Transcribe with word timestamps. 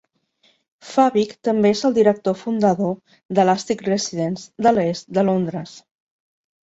Fabyc 0.91 1.35
també 1.47 1.71
és 1.75 1.83
el 1.89 1.93
director 1.99 2.37
fundador 2.39 2.95
d'Elastic 3.39 3.87
Residence 3.89 4.67
de 4.69 4.75
l'est 4.79 5.13
de 5.19 5.27
Londres. 5.29 5.77